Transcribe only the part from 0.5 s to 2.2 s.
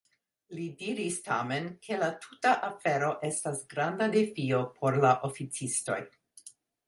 Li diris tamen, ke la